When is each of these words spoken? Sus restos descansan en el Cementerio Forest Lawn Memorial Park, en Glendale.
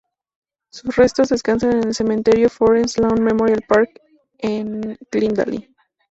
Sus 0.71 0.95
restos 0.95 1.29
descansan 1.29 1.73
en 1.73 1.83
el 1.83 1.93
Cementerio 1.93 2.49
Forest 2.49 2.97
Lawn 2.97 3.23
Memorial 3.23 3.63
Park, 3.67 4.01
en 4.39 4.97
Glendale. 5.11 5.69